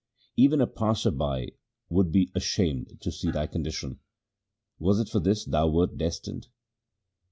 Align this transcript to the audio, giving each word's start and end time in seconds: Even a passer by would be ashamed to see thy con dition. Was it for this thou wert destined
Even 0.35 0.61
a 0.61 0.65
passer 0.65 1.11
by 1.11 1.49
would 1.87 2.11
be 2.11 2.31
ashamed 2.33 2.97
to 3.01 3.11
see 3.11 3.29
thy 3.29 3.45
con 3.45 3.63
dition. 3.63 3.99
Was 4.79 4.99
it 4.99 5.07
for 5.09 5.19
this 5.19 5.45
thou 5.45 5.67
wert 5.67 5.95
destined 5.95 6.47